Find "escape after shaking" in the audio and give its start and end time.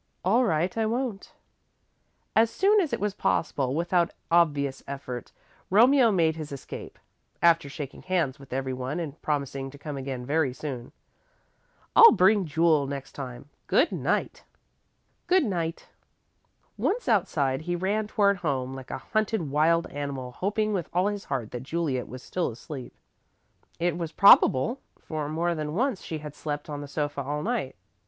6.51-8.01